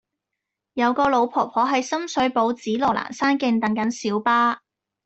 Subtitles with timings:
[0.73, 4.61] 有個老婆婆喺深水埗紫羅蘭山徑等緊小巴